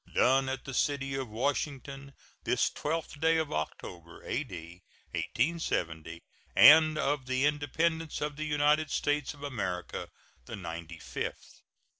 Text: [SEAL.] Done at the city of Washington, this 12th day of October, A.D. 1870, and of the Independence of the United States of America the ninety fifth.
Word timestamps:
[SEAL.] 0.07 0.15
Done 0.23 0.49
at 0.49 0.65
the 0.65 0.73
city 0.73 1.13
of 1.13 1.29
Washington, 1.29 2.15
this 2.43 2.71
12th 2.71 3.19
day 3.19 3.37
of 3.37 3.53
October, 3.53 4.23
A.D. 4.23 4.81
1870, 5.13 6.23
and 6.55 6.97
of 6.97 7.27
the 7.27 7.45
Independence 7.45 8.19
of 8.19 8.35
the 8.35 8.45
United 8.45 8.89
States 8.89 9.35
of 9.35 9.43
America 9.43 10.09
the 10.47 10.55
ninety 10.55 10.97
fifth. 10.97 11.61